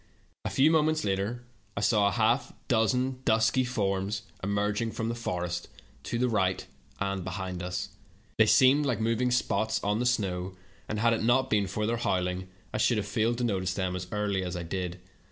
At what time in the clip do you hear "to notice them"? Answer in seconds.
13.37-13.95